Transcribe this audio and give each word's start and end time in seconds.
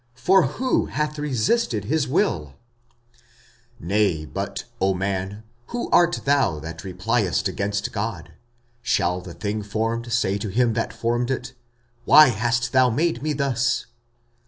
For 0.15 0.47
who 0.57 0.87
hath 0.87 1.19
resisted 1.19 1.85
his 1.85 2.07
will? 2.07 2.55
45:009:020 3.79 3.87
Nay 3.87 4.25
but, 4.25 4.63
O 4.81 4.95
man, 4.95 5.43
who 5.67 5.91
art 5.91 6.21
thou 6.25 6.57
that 6.57 6.79
repliest 6.79 7.47
against 7.47 7.91
God? 7.91 8.31
Shall 8.81 9.21
the 9.21 9.35
thing 9.35 9.61
formed 9.61 10.11
say 10.11 10.39
to 10.39 10.49
him 10.49 10.73
that 10.73 10.91
formed 10.91 11.29
it, 11.29 11.53
Why 12.05 12.29
hast 12.29 12.71
thou 12.71 12.89
made 12.89 13.21
me 13.21 13.33
thus? 13.33 13.85